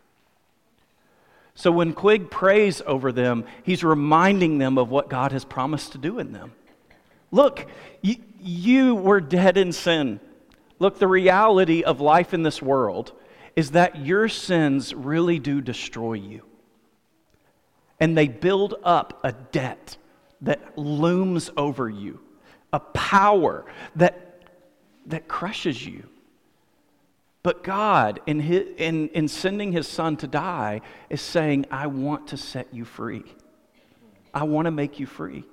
So 1.55 1.73
when 1.73 1.93
Quigg 1.93 2.31
prays 2.31 2.81
over 2.87 3.11
them, 3.11 3.45
he's 3.65 3.83
reminding 3.83 4.59
them 4.59 4.79
of 4.79 4.91
what 4.91 5.11
God 5.11 5.33
has 5.33 5.45
promised 5.45 5.91
to 5.91 5.99
do 5.99 6.21
in 6.21 6.31
them. 6.31 6.53
Look, 7.31 7.67
you, 8.03 8.17
you 8.41 8.95
were 8.95 9.21
dead 9.21 9.57
in 9.57 9.73
sin. 9.73 10.21
Look, 10.79 10.99
the 10.99 11.09
reality 11.09 11.83
of 11.83 12.01
life 12.01 12.33
in 12.33 12.43
this 12.43 12.63
world 12.63 13.13
is 13.57 13.73
that 13.73 14.05
your 14.05 14.29
sins 14.29 14.95
really 14.95 15.39
do 15.39 15.61
destroy 15.61 16.15
you. 16.15 16.43
And 18.01 18.17
they 18.17 18.29
build 18.29 18.77
up 18.85 19.21
a 19.25 19.33
debt 19.33 19.97
that 20.43 20.79
looms 20.79 21.51
over 21.57 21.89
you, 21.89 22.21
a 22.73 22.79
power 22.79 23.65
that, 23.97 24.43
that 25.07 25.27
crushes 25.27 25.85
you. 25.85 26.09
But 27.43 27.65
God, 27.65 28.21
in, 28.27 28.41
his, 28.41 28.65
in, 28.77 29.09
in 29.09 29.27
sending 29.27 29.73
his 29.73 29.89
son 29.89 30.17
to 30.19 30.27
die, 30.27 30.81
is 31.11 31.21
saying, 31.21 31.67
I 31.71 31.87
want 31.89 32.29
to 32.29 32.37
set 32.37 32.73
you 32.73 32.85
free. 32.85 33.25
I 34.33 34.45
want 34.45 34.67
to 34.67 34.71
make 34.71 35.01
you 35.01 35.07
free. 35.07 35.45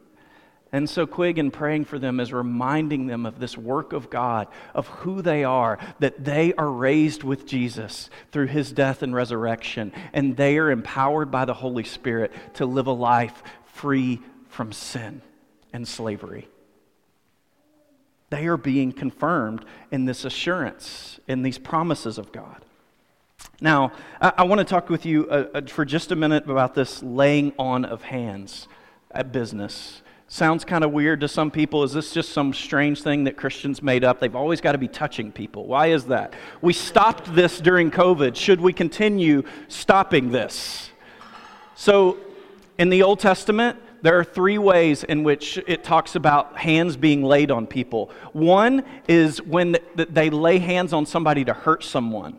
And 0.71 0.89
so, 0.89 1.05
Quigg, 1.05 1.37
in 1.37 1.51
praying 1.51 1.85
for 1.85 1.99
them, 1.99 2.19
is 2.19 2.33
reminding 2.33 3.07
them 3.07 3.25
of 3.25 3.39
this 3.39 3.57
work 3.57 3.93
of 3.93 4.09
God, 4.09 4.47
of 4.73 4.87
who 4.87 5.21
they 5.21 5.43
are, 5.43 5.77
that 5.99 6.25
they 6.25 6.53
are 6.53 6.69
raised 6.69 7.23
with 7.23 7.45
Jesus 7.45 8.09
through 8.31 8.47
his 8.47 8.71
death 8.71 9.01
and 9.01 9.15
resurrection, 9.15 9.93
and 10.11 10.35
they 10.35 10.57
are 10.57 10.71
empowered 10.71 11.31
by 11.31 11.45
the 11.45 11.53
Holy 11.53 11.83
Spirit 11.83 12.33
to 12.55 12.65
live 12.65 12.87
a 12.87 12.91
life 12.91 13.41
free 13.65 14.19
from 14.49 14.71
sin 14.71 15.21
and 15.71 15.87
slavery. 15.87 16.47
They 18.29 18.47
are 18.47 18.57
being 18.57 18.91
confirmed 18.91 19.63
in 19.91 20.05
this 20.05 20.25
assurance, 20.25 21.19
in 21.27 21.43
these 21.43 21.57
promises 21.57 22.17
of 22.17 22.31
God. 22.31 22.65
Now, 23.61 23.91
I, 24.19 24.33
I 24.39 24.43
want 24.43 24.59
to 24.59 24.65
talk 24.65 24.89
with 24.89 25.05
you 25.05 25.29
uh, 25.29 25.47
uh, 25.53 25.61
for 25.67 25.85
just 25.85 26.11
a 26.11 26.15
minute 26.15 26.49
about 26.49 26.73
this 26.73 27.01
laying 27.03 27.53
on 27.57 27.85
of 27.85 28.01
hands 28.01 28.67
at 29.11 29.31
business. 29.31 30.01
Sounds 30.27 30.65
kind 30.65 30.83
of 30.83 30.91
weird 30.91 31.21
to 31.21 31.27
some 31.27 31.51
people. 31.51 31.83
Is 31.83 31.93
this 31.93 32.11
just 32.11 32.29
some 32.29 32.51
strange 32.51 33.03
thing 33.03 33.25
that 33.25 33.37
Christians 33.37 33.83
made 33.83 34.03
up? 34.03 34.19
They've 34.19 34.35
always 34.35 34.59
got 34.59 34.71
to 34.71 34.79
be 34.79 34.87
touching 34.87 35.31
people. 35.31 35.67
Why 35.67 35.87
is 35.87 36.05
that? 36.05 36.33
We 36.61 36.73
stopped 36.73 37.35
this 37.35 37.59
during 37.59 37.91
COVID. 37.91 38.35
Should 38.35 38.59
we 38.59 38.73
continue 38.73 39.43
stopping 39.67 40.31
this? 40.31 40.89
So, 41.75 42.17
in 42.79 42.89
the 42.89 43.03
Old 43.03 43.19
Testament, 43.19 43.77
there 44.01 44.17
are 44.17 44.23
three 44.23 44.57
ways 44.57 45.03
in 45.03 45.23
which 45.23 45.57
it 45.67 45.83
talks 45.83 46.15
about 46.15 46.57
hands 46.57 46.97
being 46.97 47.23
laid 47.23 47.51
on 47.51 47.67
people. 47.67 48.09
One 48.33 48.83
is 49.07 49.41
when 49.41 49.77
they 49.95 50.29
lay 50.29 50.57
hands 50.57 50.91
on 50.91 51.05
somebody 51.05 51.45
to 51.45 51.53
hurt 51.53 51.83
someone. 51.83 52.37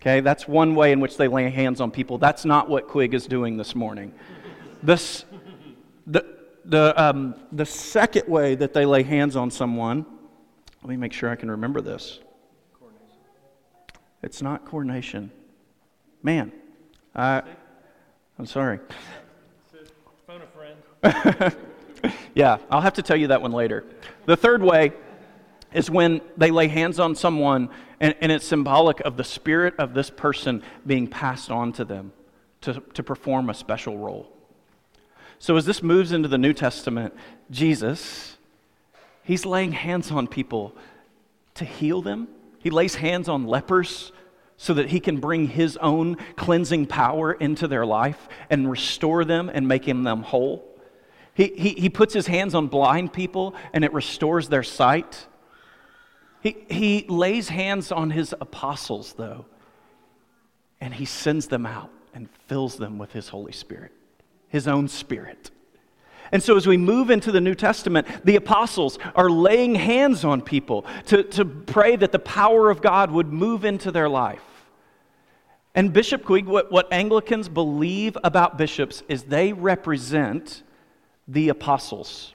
Okay, 0.00 0.20
that's 0.20 0.46
one 0.46 0.76
way 0.76 0.92
in 0.92 1.00
which 1.00 1.16
they 1.16 1.26
lay 1.26 1.50
hands 1.50 1.80
on 1.80 1.90
people. 1.90 2.18
That's 2.18 2.44
not 2.44 2.70
what 2.70 2.86
Quigg 2.86 3.14
is 3.14 3.26
doing 3.26 3.56
this 3.56 3.74
morning. 3.74 4.14
This, 4.82 5.24
the, 6.06 6.37
the, 6.68 6.94
um, 7.02 7.34
the 7.50 7.66
second 7.66 8.28
way 8.28 8.54
that 8.54 8.72
they 8.72 8.84
lay 8.86 9.02
hands 9.02 9.34
on 9.34 9.50
someone, 9.50 10.06
let 10.82 10.88
me 10.88 10.96
make 10.96 11.12
sure 11.12 11.28
I 11.30 11.36
can 11.36 11.50
remember 11.50 11.80
this. 11.80 12.20
It's 14.22 14.42
not 14.42 14.64
coronation. 14.64 15.30
Man, 16.22 16.52
I, 17.14 17.42
I'm 18.38 18.46
sorry. 18.46 18.80
Phone 20.26 20.42
a 20.42 20.46
friend. 20.46 21.56
Yeah, 22.34 22.58
I'll 22.70 22.80
have 22.80 22.94
to 22.94 23.02
tell 23.02 23.16
you 23.16 23.26
that 23.28 23.42
one 23.42 23.50
later. 23.50 23.84
The 24.26 24.36
third 24.36 24.62
way 24.62 24.92
is 25.72 25.90
when 25.90 26.20
they 26.36 26.52
lay 26.52 26.68
hands 26.68 27.00
on 27.00 27.16
someone 27.16 27.68
and, 27.98 28.14
and 28.20 28.30
it's 28.30 28.46
symbolic 28.46 29.00
of 29.00 29.16
the 29.16 29.24
spirit 29.24 29.74
of 29.78 29.92
this 29.92 30.08
person 30.08 30.62
being 30.86 31.08
passed 31.08 31.50
on 31.50 31.72
to 31.72 31.84
them 31.84 32.12
to, 32.60 32.80
to 32.94 33.02
perform 33.02 33.50
a 33.50 33.54
special 33.54 33.98
role. 33.98 34.32
So 35.38 35.56
as 35.56 35.64
this 35.64 35.82
moves 35.82 36.12
into 36.12 36.28
the 36.28 36.38
New 36.38 36.52
Testament, 36.52 37.14
Jesus, 37.50 38.36
he's 39.22 39.46
laying 39.46 39.72
hands 39.72 40.10
on 40.10 40.26
people 40.26 40.74
to 41.54 41.64
heal 41.64 42.02
them. 42.02 42.28
He 42.58 42.70
lays 42.70 42.96
hands 42.96 43.28
on 43.28 43.46
lepers 43.46 44.12
so 44.56 44.74
that 44.74 44.88
he 44.88 44.98
can 44.98 45.20
bring 45.20 45.46
his 45.46 45.76
own 45.76 46.16
cleansing 46.36 46.86
power 46.86 47.32
into 47.32 47.68
their 47.68 47.86
life 47.86 48.28
and 48.50 48.68
restore 48.68 49.24
them 49.24 49.48
and 49.52 49.68
make 49.68 49.84
them 49.84 50.22
whole. 50.22 50.64
He, 51.34 51.52
he, 51.56 51.68
he 51.70 51.88
puts 51.88 52.12
his 52.12 52.26
hands 52.26 52.56
on 52.56 52.66
blind 52.66 53.12
people 53.12 53.54
and 53.72 53.84
it 53.84 53.92
restores 53.92 54.48
their 54.48 54.64
sight. 54.64 55.28
He, 56.42 56.56
he 56.68 57.06
lays 57.08 57.48
hands 57.48 57.92
on 57.92 58.10
his 58.10 58.34
apostles, 58.40 59.14
though, 59.16 59.46
and 60.80 60.92
he 60.92 61.04
sends 61.04 61.46
them 61.46 61.64
out 61.64 61.90
and 62.12 62.28
fills 62.48 62.76
them 62.76 62.98
with 62.98 63.12
his 63.12 63.28
Holy 63.28 63.52
Spirit, 63.52 63.92
his 64.48 64.68
own 64.68 64.88
Spirit. 64.88 65.50
And 66.30 66.42
so, 66.42 66.56
as 66.56 66.66
we 66.66 66.76
move 66.76 67.10
into 67.10 67.32
the 67.32 67.40
New 67.40 67.54
Testament, 67.54 68.06
the 68.24 68.36
apostles 68.36 68.98
are 69.14 69.30
laying 69.30 69.74
hands 69.74 70.24
on 70.24 70.42
people 70.42 70.84
to, 71.06 71.22
to 71.22 71.44
pray 71.44 71.96
that 71.96 72.12
the 72.12 72.18
power 72.18 72.68
of 72.70 72.82
God 72.82 73.10
would 73.10 73.32
move 73.32 73.64
into 73.64 73.90
their 73.90 74.08
life. 74.08 74.42
And 75.74 75.92
Bishop 75.92 76.24
Quigg, 76.24 76.46
what, 76.46 76.70
what 76.72 76.92
Anglicans 76.92 77.48
believe 77.48 78.18
about 78.24 78.58
bishops 78.58 79.02
is 79.08 79.22
they 79.22 79.52
represent 79.52 80.62
the 81.26 81.50
apostles 81.50 82.34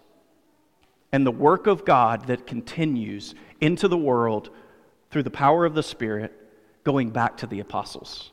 and 1.12 1.26
the 1.26 1.32
work 1.32 1.68
of 1.68 1.86
God 1.86 2.28
that 2.28 2.48
continues 2.48 3.36
into 3.62 3.88
the 3.88 3.98
world 3.98 4.50
through 5.12 5.24
the 5.24 5.30
power 5.30 5.66
of 5.66 5.76
the 5.76 5.84
Spirit, 5.84 6.34
going 6.84 7.12
back 7.12 7.38
to 7.38 7.48
the 7.48 7.60
apostles. 7.60 8.32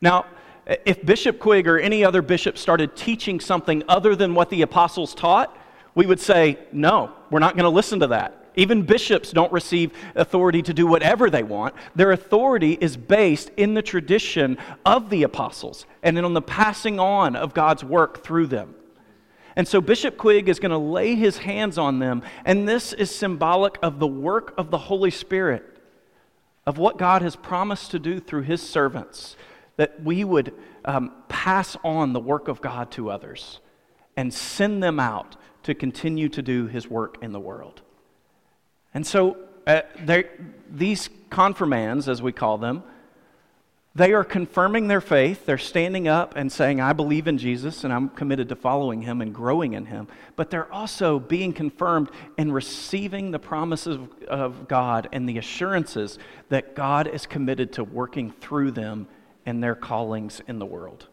Now, 0.00 0.26
if 0.66 1.04
Bishop 1.04 1.38
Quigg 1.38 1.68
or 1.68 1.78
any 1.78 2.04
other 2.04 2.22
bishop 2.22 2.58
started 2.58 2.96
teaching 2.96 3.38
something 3.40 3.82
other 3.88 4.16
than 4.16 4.34
what 4.34 4.50
the 4.50 4.62
apostles 4.62 5.14
taught, 5.14 5.56
we 5.94 6.06
would 6.06 6.20
say, 6.20 6.58
no, 6.72 7.12
we're 7.30 7.38
not 7.38 7.54
going 7.54 7.64
to 7.64 7.70
listen 7.70 8.00
to 8.00 8.08
that. 8.08 8.46
Even 8.56 8.82
bishops 8.82 9.32
don't 9.32 9.52
receive 9.52 9.92
authority 10.14 10.62
to 10.62 10.72
do 10.72 10.86
whatever 10.86 11.28
they 11.28 11.42
want. 11.42 11.74
Their 11.94 12.10
authority 12.12 12.72
is 12.80 12.96
based 12.96 13.50
in 13.56 13.74
the 13.74 13.82
tradition 13.82 14.56
of 14.84 15.10
the 15.10 15.22
apostles 15.24 15.84
and 16.02 16.18
on 16.18 16.32
the 16.32 16.42
passing 16.42 16.98
on 16.98 17.36
of 17.36 17.54
God's 17.54 17.84
work 17.84 18.24
through 18.24 18.46
them. 18.46 18.74
And 19.56 19.68
so 19.68 19.80
Bishop 19.80 20.18
Quigg 20.18 20.48
is 20.48 20.58
going 20.58 20.70
to 20.70 20.78
lay 20.78 21.14
his 21.14 21.38
hands 21.38 21.78
on 21.78 21.98
them, 21.98 22.22
and 22.44 22.68
this 22.68 22.92
is 22.92 23.10
symbolic 23.14 23.78
of 23.82 23.98
the 23.98 24.06
work 24.06 24.54
of 24.58 24.70
the 24.70 24.78
Holy 24.78 25.10
Spirit, 25.10 25.64
of 26.66 26.76
what 26.76 26.98
God 26.98 27.22
has 27.22 27.36
promised 27.36 27.90
to 27.92 27.98
do 27.98 28.20
through 28.20 28.42
his 28.42 28.60
servants, 28.60 29.36
that 29.76 30.02
we 30.02 30.24
would 30.24 30.54
um, 30.84 31.12
pass 31.28 31.76
on 31.84 32.12
the 32.12 32.20
work 32.20 32.48
of 32.48 32.60
God 32.60 32.90
to 32.92 33.10
others 33.10 33.60
and 34.16 34.32
send 34.32 34.82
them 34.82 34.98
out 34.98 35.36
to 35.64 35.74
continue 35.74 36.28
to 36.30 36.42
do 36.42 36.66
his 36.66 36.88
work 36.88 37.18
in 37.22 37.32
the 37.32 37.40
world. 37.40 37.82
And 38.94 39.06
so 39.06 39.36
uh, 39.66 39.82
these 40.70 41.10
confirmands, 41.28 42.08
as 42.08 42.22
we 42.22 42.32
call 42.32 42.56
them, 42.58 42.82
they 43.96 44.12
are 44.12 44.24
confirming 44.24 44.88
their 44.88 45.00
faith. 45.00 45.46
They're 45.46 45.56
standing 45.56 46.06
up 46.06 46.36
and 46.36 46.52
saying, 46.52 46.82
I 46.82 46.92
believe 46.92 47.26
in 47.26 47.38
Jesus 47.38 47.82
and 47.82 47.90
I'm 47.92 48.10
committed 48.10 48.50
to 48.50 48.56
following 48.56 49.00
him 49.00 49.22
and 49.22 49.34
growing 49.34 49.72
in 49.72 49.86
him. 49.86 50.06
But 50.36 50.50
they're 50.50 50.70
also 50.70 51.18
being 51.18 51.54
confirmed 51.54 52.10
and 52.36 52.52
receiving 52.52 53.30
the 53.30 53.38
promises 53.38 53.98
of 54.28 54.68
God 54.68 55.08
and 55.12 55.26
the 55.26 55.38
assurances 55.38 56.18
that 56.50 56.76
God 56.76 57.08
is 57.08 57.26
committed 57.26 57.72
to 57.74 57.84
working 57.84 58.30
through 58.32 58.72
them 58.72 59.08
in 59.46 59.60
their 59.60 59.74
callings 59.74 60.42
in 60.46 60.58
the 60.58 60.66
world. 60.66 61.06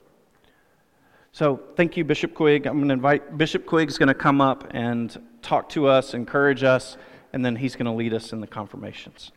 So 1.31 1.59
thank 1.75 1.95
you, 1.97 2.03
Bishop 2.03 2.35
Quigg. 2.35 2.67
I'm 2.67 2.77
going 2.77 2.89
to 2.89 2.93
invite 2.93 3.37
Bishop 3.37 3.65
Quigg 3.65 3.89
is 3.89 3.97
going 3.97 4.07
to 4.07 4.13
come 4.13 4.41
up 4.41 4.67
and 4.71 5.19
talk 5.41 5.69
to 5.69 5.87
us, 5.87 6.13
encourage 6.13 6.63
us, 6.63 6.97
and 7.31 7.43
then 7.43 7.55
he's 7.55 7.75
going 7.75 7.85
to 7.85 7.91
lead 7.91 8.13
us 8.13 8.33
in 8.33 8.41
the 8.41 8.47
confirmations. 8.47 9.31